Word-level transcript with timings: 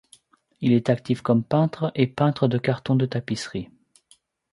Il 0.61 0.73
est 0.73 0.89
actif 0.89 1.21
comme 1.21 1.43
peintre 1.43 1.91
et 1.93 2.07
peintre 2.07 2.47
de 2.47 2.57
cartons 2.57 2.95
de 2.95 3.05
tapisserie. 3.05 3.69